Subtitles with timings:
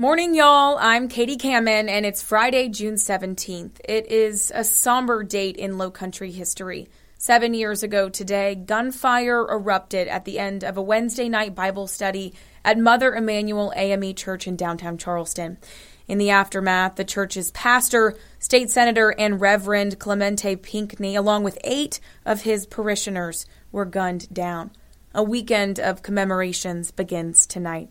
[0.00, 0.78] Morning, y'all.
[0.80, 3.80] I'm Katie Kamen, and it's Friday, June 17th.
[3.86, 6.88] It is a somber date in low country history.
[7.18, 12.32] Seven years ago today, gunfire erupted at the end of a Wednesday night Bible study
[12.64, 15.58] at Mother Emanuel AME Church in downtown Charleston.
[16.08, 22.00] In the aftermath, the church's pastor, state senator, and Reverend Clementa Pinckney, along with eight
[22.24, 24.70] of his parishioners, were gunned down.
[25.12, 27.88] A weekend of commemorations begins tonight.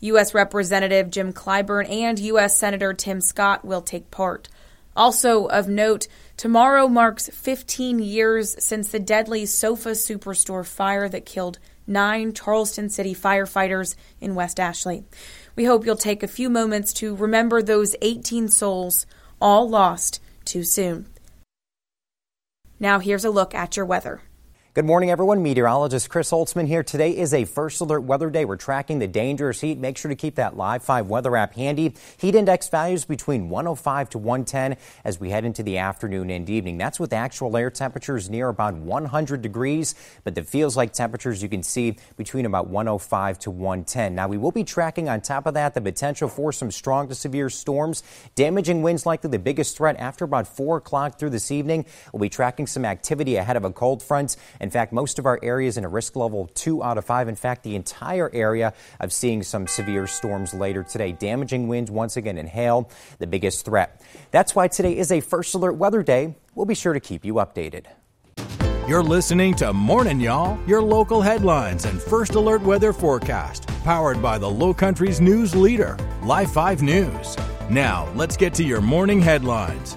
[0.00, 0.32] U.S.
[0.32, 2.56] Representative Jim Clyburn and U.S.
[2.56, 4.48] Senator Tim Scott will take part.
[4.96, 6.08] Also of note,
[6.38, 13.14] tomorrow marks 15 years since the deadly Sofa Superstore fire that killed nine Charleston City
[13.14, 15.04] firefighters in West Ashley.
[15.54, 19.04] We hope you'll take a few moments to remember those 18 souls,
[19.42, 21.06] all lost too soon.
[22.80, 24.22] Now, here's a look at your weather.
[24.74, 25.42] Good morning, everyone.
[25.42, 26.82] Meteorologist Chris Holtzman here.
[26.82, 28.46] Today is a first alert weather day.
[28.46, 29.76] We're tracking the dangerous heat.
[29.76, 31.92] Make sure to keep that Live 5 weather app handy.
[32.16, 36.78] Heat index values between 105 to 110 as we head into the afternoon and evening.
[36.78, 41.50] That's with actual air temperatures near about 100 degrees, but the feels like temperatures you
[41.50, 44.14] can see between about 105 to 110.
[44.14, 47.14] Now, we will be tracking on top of that the potential for some strong to
[47.14, 48.02] severe storms.
[48.36, 51.84] Damaging winds likely the biggest threat after about 4 o'clock through this evening.
[52.10, 54.34] We'll be tracking some activity ahead of a cold front.
[54.62, 57.28] In fact, most of our areas in a risk level two out of five.
[57.28, 61.10] In fact, the entire area of seeing some severe storms later today.
[61.10, 64.00] Damaging winds once again and hail, the biggest threat.
[64.30, 66.36] That's why today is a first alert weather day.
[66.54, 67.86] We'll be sure to keep you updated.
[68.88, 74.38] You're listening to Morning Y'all, your local headlines and first alert weather forecast, powered by
[74.38, 77.36] the Low Country's news leader, Live 5 News.
[77.70, 79.96] Now, let's get to your morning headlines.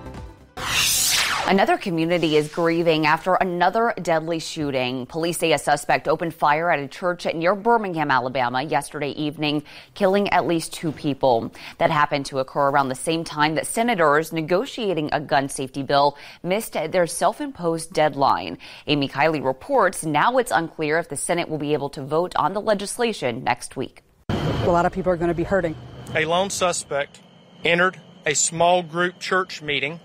[1.48, 5.06] Another community is grieving after another deadly shooting.
[5.06, 9.62] Police say a suspect opened fire at a church near Birmingham, Alabama yesterday evening,
[9.94, 11.54] killing at least two people.
[11.78, 16.18] That happened to occur around the same time that senators negotiating a gun safety bill
[16.42, 18.58] missed their self-imposed deadline.
[18.88, 22.54] Amy Kiley reports now it's unclear if the Senate will be able to vote on
[22.54, 24.02] the legislation next week.
[24.30, 25.76] A lot of people are going to be hurting.
[26.16, 27.22] A lone suspect
[27.64, 30.00] entered a small group church meeting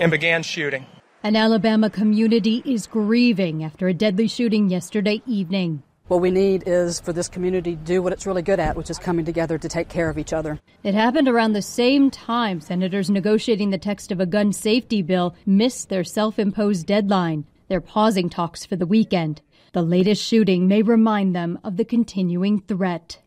[0.00, 0.86] and began shooting.
[1.22, 5.82] An Alabama community is grieving after a deadly shooting yesterday evening.
[6.08, 8.90] What we need is for this community to do what it's really good at, which
[8.90, 10.60] is coming together to take care of each other.
[10.82, 15.34] It happened around the same time senators negotiating the text of a gun safety bill
[15.46, 17.46] missed their self imposed deadline.
[17.68, 19.40] They're pausing talks for the weekend.
[19.72, 23.18] The latest shooting may remind them of the continuing threat.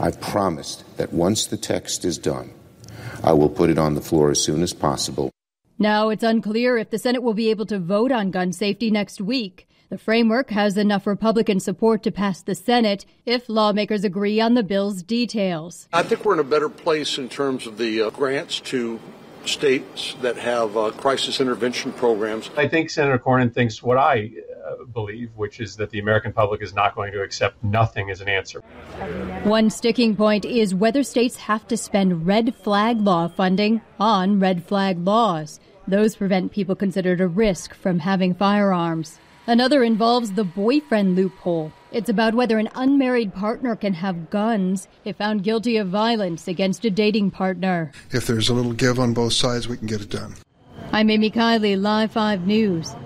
[0.00, 2.52] I've promised that once the text is done,
[3.22, 5.30] I will put it on the floor as soon as possible.
[5.78, 9.20] Now it's unclear if the Senate will be able to vote on gun safety next
[9.20, 9.68] week.
[9.90, 14.62] The framework has enough Republican support to pass the Senate if lawmakers agree on the
[14.62, 15.86] bill's details.
[15.92, 18.98] I think we're in a better place in terms of the uh, grants to
[19.44, 22.50] states that have uh, crisis intervention programs.
[22.56, 24.30] I think Senator Cornyn thinks what I
[24.66, 28.20] uh, believe, which is that the American public is not going to accept nothing as
[28.20, 28.60] an answer.
[29.44, 34.64] One sticking point is whether states have to spend red flag law funding on red
[34.64, 35.60] flag laws.
[35.88, 39.20] Those prevent people considered a risk from having firearms.
[39.46, 41.72] Another involves the boyfriend loophole.
[41.92, 46.84] It's about whether an unmarried partner can have guns if found guilty of violence against
[46.84, 47.92] a dating partner.
[48.10, 50.34] If there's a little give on both sides, we can get it done.
[50.90, 52.96] I'm Amy Kiley, Live 5 News.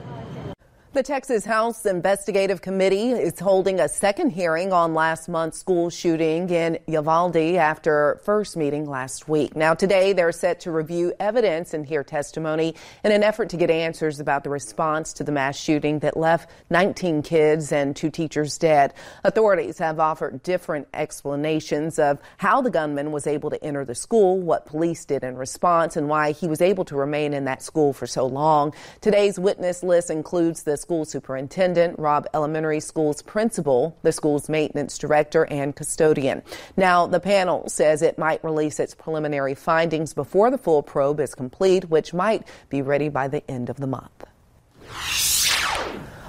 [0.92, 6.50] The Texas House Investigative Committee is holding a second hearing on last month's school shooting
[6.50, 9.54] in Uvalde after first meeting last week.
[9.54, 12.74] Now today they're set to review evidence and hear testimony
[13.04, 16.50] in an effort to get answers about the response to the mass shooting that left
[16.70, 18.92] 19 kids and two teachers dead.
[19.22, 24.40] Authorities have offered different explanations of how the gunman was able to enter the school,
[24.40, 27.92] what police did in response, and why he was able to remain in that school
[27.92, 28.74] for so long.
[29.00, 35.44] Today's witness list includes the school superintendent, Robb Elementary School's principal, the school's maintenance director,
[35.46, 36.42] and custodian.
[36.76, 41.34] Now, the panel says it might release its preliminary findings before the full probe is
[41.34, 44.24] complete, which might be ready by the end of the month.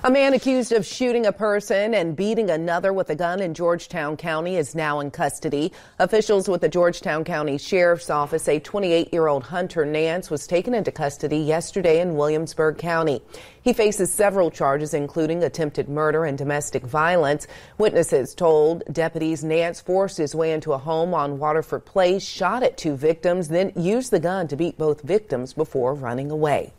[0.04, 4.18] A man accused of shooting a person and beating another with a gun in Georgetown
[4.18, 5.72] County is now in custody.
[6.00, 10.74] Officials with the Georgetown County Sheriff's Office say 28 year old Hunter Nance was taken
[10.74, 13.22] into custody yesterday in Williamsburg County.
[13.62, 17.46] He faces several charges, including attempted murder and domestic violence.
[17.78, 22.76] Witnesses told deputies Nance forced his way into a home on Waterford Place, shot at
[22.76, 26.74] two victims, then used the gun to beat both victims before running away.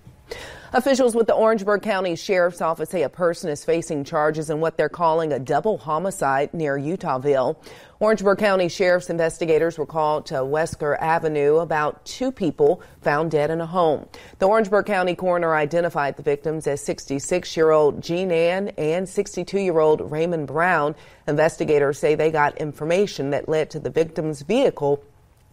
[0.74, 4.78] Officials with the Orangeburg County Sheriff's Office say a person is facing charges in what
[4.78, 7.56] they're calling a double homicide near Eutawville.
[8.00, 13.60] Orangeburg County Sheriff's investigators were called to Wesker Avenue about two people found dead in
[13.60, 14.08] a home.
[14.38, 19.58] The Orangeburg County coroner identified the victims as 66 year old Jean Ann and 62
[19.60, 20.94] year old Raymond Brown.
[21.28, 25.04] Investigators say they got information that led to the victim's vehicle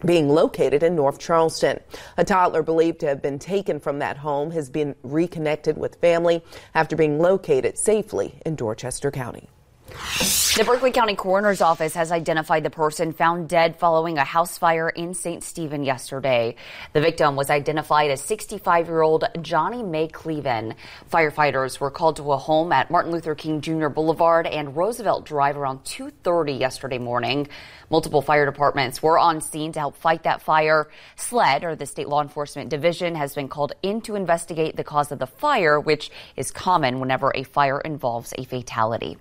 [0.04, 1.80] being located in North Charleston.
[2.16, 6.42] A toddler believed to have been taken from that home has been reconnected with family
[6.74, 9.48] after being located safely in Dorchester County.
[9.90, 14.88] The Berkeley County Coroner's Office has identified the person found dead following a house fire
[14.88, 15.42] in St.
[15.42, 16.56] Stephen yesterday.
[16.92, 20.74] The victim was identified as 65 year old Johnny May Cleven.
[21.10, 23.88] Firefighters were called to a home at Martin Luther King Jr.
[23.88, 27.48] Boulevard and Roosevelt Drive around 2.30 yesterday morning.
[27.88, 30.88] Multiple fire departments were on scene to help fight that fire.
[31.16, 35.10] SLED, or the State Law Enforcement Division, has been called in to investigate the cause
[35.10, 39.16] of the fire, which is common whenever a fire involves a fatality.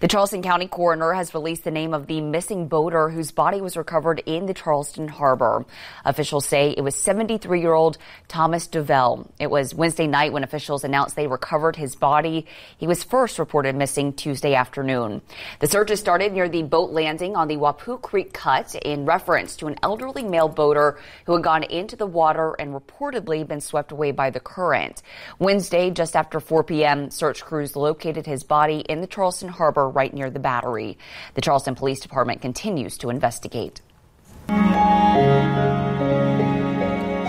[0.00, 3.76] The Charleston County coroner has released the name of the missing boater whose body was
[3.76, 5.64] recovered in the Charleston harbor.
[6.04, 7.98] Officials say it was 73 year old
[8.28, 9.30] Thomas Duvell.
[9.38, 12.46] It was Wednesday night when officials announced they recovered his body.
[12.76, 15.22] He was first reported missing Tuesday afternoon.
[15.60, 19.56] The search has started near the boat landing on the Wappoo Creek Cut in reference
[19.56, 23.92] to an elderly male boater who had gone into the water and reportedly been swept
[23.92, 25.02] away by the current.
[25.38, 30.12] Wednesday, just after 4 p.m., search crews located his body in the Charleston Harbor right
[30.12, 30.98] near the battery.
[31.34, 33.80] The Charleston Police Department continues to investigate.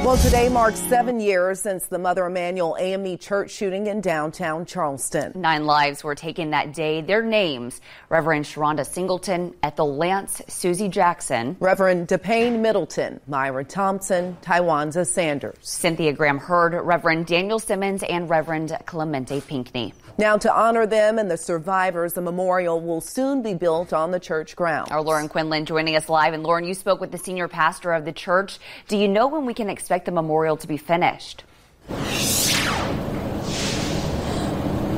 [0.10, 5.34] Well, today marks seven years since the Mother Emanuel AME church shooting in downtown Charleston.
[5.36, 7.02] Nine lives were taken that day.
[7.02, 15.06] Their names Reverend Sharonda Singleton, Ethel Lance, Susie Jackson, Reverend DePayne Middleton, Myra Thompson, Tywanza
[15.06, 19.94] Sanders, Cynthia Graham Hurd, Reverend Daniel Simmons, and Reverend Clementa Pinckney.
[20.20, 24.20] Now, to honor them and the survivors, a memorial will soon be built on the
[24.20, 24.92] church ground.
[24.92, 26.34] Our Lauren Quinlan joining us live.
[26.34, 28.60] And Lauren, you spoke with the senior pastor of the church.
[28.90, 31.46] Do you know when we can expect the memorial to be finished?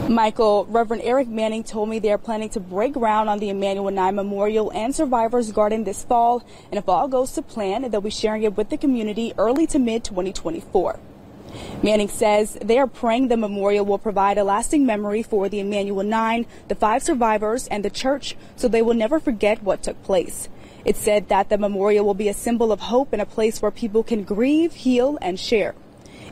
[0.09, 3.91] Michael, Reverend Eric Manning told me they are planning to break ground on the Emanuel
[3.91, 6.44] 9 Memorial and Survivors Garden this fall.
[6.71, 9.77] And if all goes to plan, they'll be sharing it with the community early to
[9.77, 11.00] mid 2024.
[11.83, 16.03] Manning says they are praying the memorial will provide a lasting memory for the Emanuel
[16.03, 20.48] Nine, the five survivors, and the church so they will never forget what took place.
[20.86, 23.71] It said that the memorial will be a symbol of hope and a place where
[23.71, 25.75] people can grieve, heal, and share.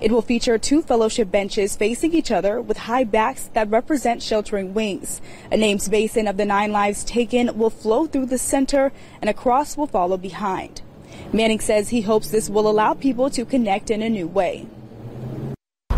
[0.01, 4.73] It will feature two fellowship benches facing each other with high backs that represent sheltering
[4.73, 5.19] wings.
[5.51, 9.33] A names basin of the nine lives taken will flow through the center and a
[9.33, 10.81] cross will follow behind.
[11.33, 14.67] Manning says he hopes this will allow people to connect in a new way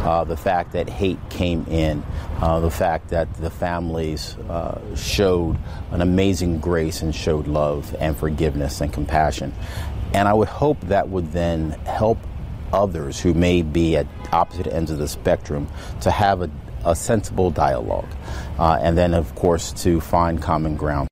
[0.01, 2.03] uh, the fact that hate came in,
[2.41, 5.57] uh, the fact that the families uh, showed
[5.91, 9.53] an amazing grace and showed love and forgiveness and compassion.
[10.13, 12.17] And I would hope that would then help
[12.73, 15.67] others who may be at opposite ends of the spectrum
[16.01, 16.49] to have a,
[16.85, 18.09] a sensible dialogue.
[18.57, 21.10] Uh, and then, of course, to find common ground.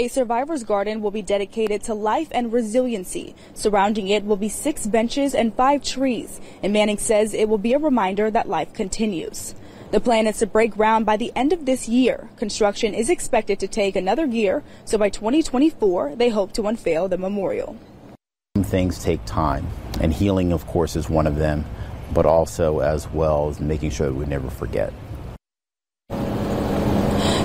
[0.00, 3.34] A survivor's garden will be dedicated to life and resiliency.
[3.52, 6.40] Surrounding it will be six benches and five trees.
[6.62, 9.54] And Manning says it will be a reminder that life continues.
[9.90, 12.30] The plan is to break ground by the end of this year.
[12.38, 17.18] Construction is expected to take another year, so by 2024, they hope to unveil the
[17.18, 17.76] memorial.
[18.56, 19.66] Things take time,
[20.00, 21.66] and healing, of course, is one of them,
[22.14, 24.94] but also as well as making sure that we never forget.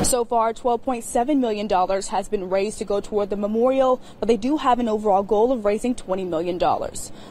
[0.05, 4.57] So far, $12.7 million has been raised to go toward the memorial, but they do
[4.57, 6.59] have an overall goal of raising $20 million.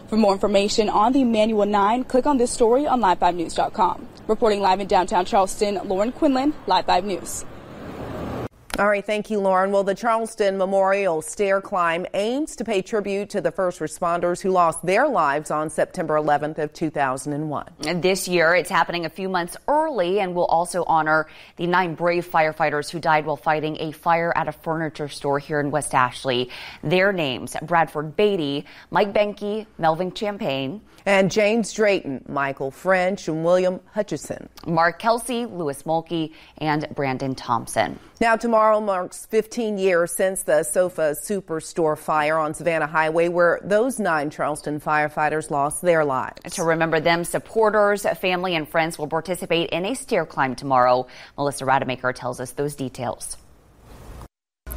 [0.09, 4.09] For more information on the Emanuel 9, click on this story on Live5News.com.
[4.27, 7.45] Reporting live in downtown Charleston, Lauren Quinlan, Live 5 News.
[8.77, 9.71] All right, thank you, Lauren.
[9.71, 14.51] Well, the Charleston Memorial Stair Climb aims to pay tribute to the first responders who
[14.51, 17.67] lost their lives on September 11th of 2001.
[17.87, 21.95] And this year, it's happening a few months early and will also honor the nine
[21.95, 25.95] brave firefighters who died while fighting a fire at a furniture store here in West
[25.95, 26.51] Ashley.
[26.83, 33.79] Their names, Bradford Baity, Mike Benke, Melvin Champaign, and James Drayton, Michael French, and William
[33.93, 34.49] Hutchinson.
[34.67, 37.99] Mark Kelsey, Louis Mulkey, and Brandon Thompson.
[38.21, 43.99] Now, tomorrow marks 15 years since the Sofa Superstore fire on Savannah Highway, where those
[43.99, 46.55] nine Charleston firefighters lost their lives.
[46.55, 51.07] To remember them, supporters, family, and friends will participate in a stair climb tomorrow.
[51.37, 53.37] Melissa Rademacher tells us those details.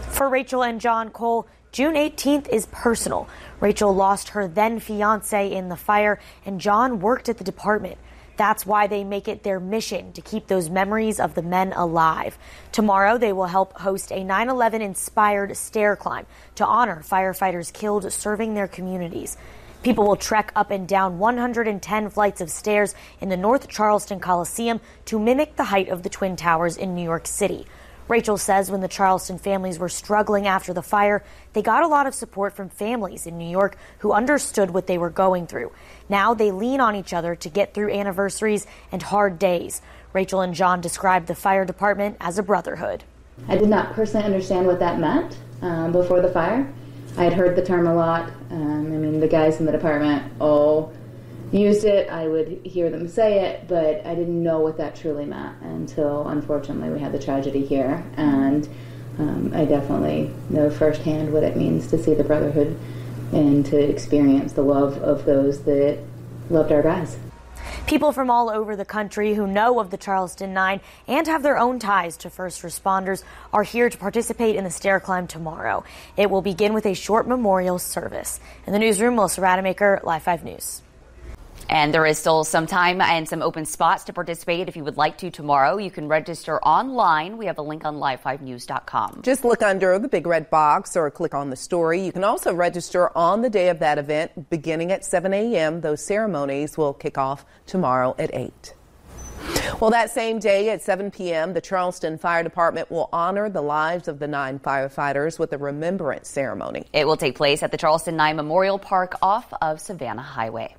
[0.10, 3.29] For Rachel and John Cole, June 18th is personal.
[3.62, 7.98] Rachel lost her then fiance in the fire, and John worked at the department.
[8.38, 12.38] That's why they make it their mission to keep those memories of the men alive.
[12.72, 18.12] Tomorrow, they will help host a 9 11 inspired stair climb to honor firefighters killed
[18.13, 19.38] serving their communities.
[19.84, 24.82] People will trek up and down 110 flights of stairs in the North Charleston Coliseum
[25.06, 27.65] to mimic the height of the Twin Towers in New York City.
[28.08, 31.24] Rachel says when the Charleston families were struggling after the fire,
[31.54, 34.98] they got a lot of support from families in New York who understood what they
[34.98, 35.72] were going through.
[36.08, 39.82] Now they lean on each other to get through anniversaries and hard days.
[40.14, 43.04] Rachel and John described the fire department as a brotherhood.
[43.48, 46.72] I did not personally understand what that meant um, before the fire.
[47.18, 48.32] I had heard the term a lot.
[48.52, 50.94] Um, I mean, the guys in the department all
[51.51, 52.10] used it.
[52.10, 56.27] I would hear them say it, but I didn't know what that truly meant until,
[56.27, 58.04] unfortunately, we had the tragedy here.
[58.16, 58.68] And
[59.20, 62.77] um, I definitely know firsthand what it means to see the brotherhood
[63.32, 66.00] and to experience the love of those that
[66.50, 67.18] loved our guys.
[67.88, 71.58] People from all over the country who know of the Charleston Nine and have their
[71.58, 73.24] own ties to first responders
[73.54, 75.84] are here to participate in the stair climb tomorrow.
[76.18, 78.39] It will begin with a short memorial service.
[78.66, 80.82] In the newsroom, Melissa Rademacher, Live 5 News.
[81.70, 84.98] And there is still some time and some open spots to participate if you would
[84.98, 85.78] like to tomorrow.
[85.78, 87.38] You can register online.
[87.38, 89.22] We have a link on live5news.com.
[89.24, 92.02] Just look under the big red box or click on the story.
[92.02, 95.82] You can also register on the day of that event beginning at 7 a.m.
[95.82, 98.74] Those ceremonies will kick off tomorrow at 8.
[99.80, 104.08] Well, that same day at 7 p.m., the Charleston Fire Department will honor the lives
[104.08, 106.86] of the nine firefighters with a remembrance ceremony.
[106.94, 110.76] It will take place at the Charleston Nine Memorial Park off of Savannah Highway.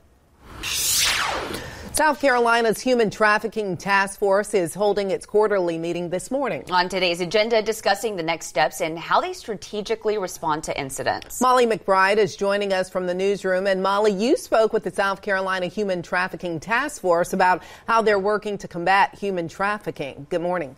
[1.98, 6.62] South Carolina's Human Trafficking Task Force is holding its quarterly meeting this morning.
[6.70, 11.40] On today's agenda, discussing the next steps and how they strategically respond to incidents.
[11.40, 13.66] Molly McBride is joining us from the newsroom.
[13.66, 18.16] And Molly, you spoke with the South Carolina Human Trafficking Task Force about how they're
[18.16, 20.28] working to combat human trafficking.
[20.30, 20.76] Good morning.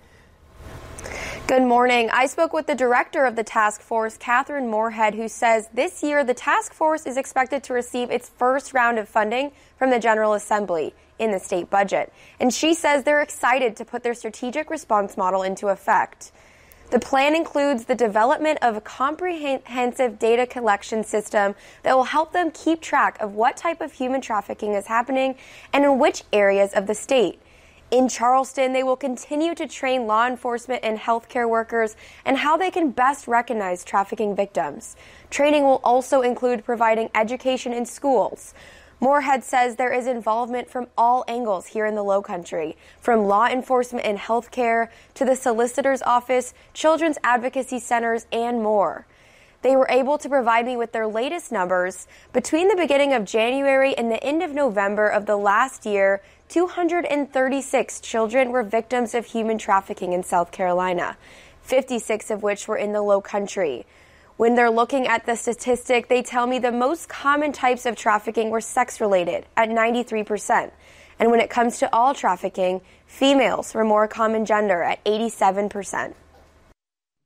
[1.47, 2.11] Good morning.
[2.12, 6.23] I spoke with the director of the task force, Catherine Moorehead, who says this year
[6.23, 10.35] the task force is expected to receive its first round of funding from the General
[10.35, 12.12] Assembly in the state budget.
[12.38, 16.30] And she says they're excited to put their strategic response model into effect.
[16.90, 21.54] The plan includes the development of a comprehensive data collection system
[21.85, 25.37] that will help them keep track of what type of human trafficking is happening
[25.73, 27.39] and in which areas of the state.
[27.90, 32.70] In Charleston, they will continue to train law enforcement and healthcare workers and how they
[32.70, 34.97] can best recognize trafficking victims.
[35.30, 38.54] Training will also include providing education in schools,
[39.02, 43.47] Moorehead says there is involvement from all angles here in the Low Country, from law
[43.47, 49.06] enforcement and healthcare to the solicitor's office, children's advocacy centers, and more.
[49.62, 52.06] They were able to provide me with their latest numbers.
[52.35, 56.20] Between the beginning of January and the end of November of the last year,
[56.50, 61.16] 236 children were victims of human trafficking in South Carolina,
[61.62, 63.87] 56 of which were in the Low Country.
[64.37, 68.50] When they're looking at the statistic, they tell me the most common types of trafficking
[68.50, 70.73] were sex related at 93%.
[71.21, 76.14] And when it comes to all trafficking, females were more common gender at 87%.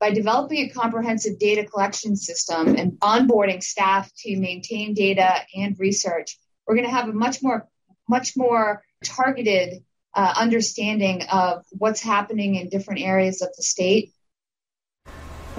[0.00, 6.36] By developing a comprehensive data collection system and onboarding staff to maintain data and research,
[6.66, 7.66] we're going to have a much more,
[8.06, 9.84] much more targeted
[10.14, 14.12] uh, understanding of what's happening in different areas of the state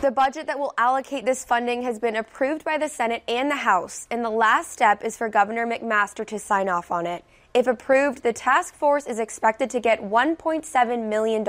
[0.02, 3.56] the budget that will allocate this funding has been approved by the Senate and the
[3.56, 7.24] House, and the last step is for Governor McMaster to sign off on it.
[7.54, 11.44] If approved, the task force is expected to get $1.7 million.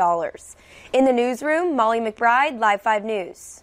[0.92, 3.62] In the newsroom, Molly McBride, Live 5 News.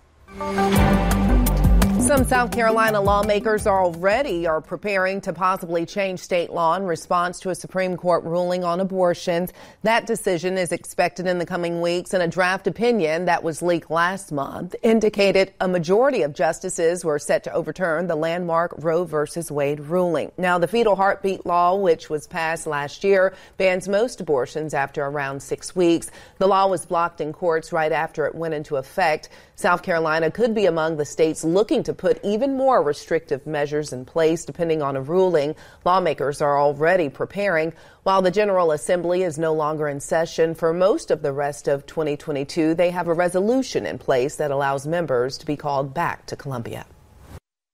[2.08, 7.50] Some South Carolina lawmakers already are preparing to possibly change state law in response to
[7.50, 9.54] a Supreme Court ruling on abortions.
[9.84, 13.90] That decision is expected in the coming weeks and a draft opinion that was leaked
[13.90, 19.50] last month indicated a majority of justices were set to overturn the landmark Roe versus
[19.50, 20.30] Wade ruling.
[20.38, 25.42] Now, the fetal heartbeat law, which was passed last year, bans most abortions after around
[25.42, 26.12] six weeks.
[26.38, 29.30] The law was blocked in courts right after it went into effect.
[29.56, 34.06] South Carolina could be among the states looking to put even more restrictive measures in
[34.06, 35.56] place depending on a ruling.
[35.86, 37.74] Lawmakers are already preparing.
[38.04, 41.86] While the General Assembly is no longer in session for most of the rest of
[41.86, 46.36] 2022, they have a resolution in place that allows members to be called back to
[46.36, 46.86] Columbia.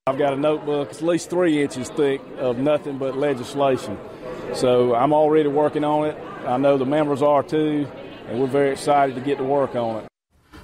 [0.08, 3.98] I've got a notebook, at least three inches thick of nothing but legislation.
[4.54, 6.18] So I'm already working on it.
[6.48, 7.88] I know the members are too,
[8.28, 10.09] and we're very excited to get to work on it.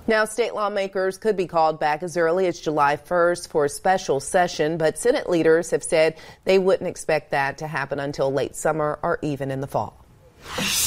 [0.08, 4.20] Now, state lawmakers could be called back as early as July 1st for a special
[4.20, 9.00] session, but Senate leaders have said they wouldn't expect that to happen until late summer
[9.02, 10.05] or even in the fall.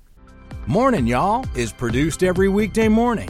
[0.67, 3.29] Morning, y'all, is produced every weekday morning.